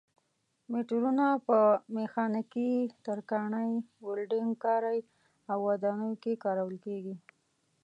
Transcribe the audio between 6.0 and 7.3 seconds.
کې کارول کېږي.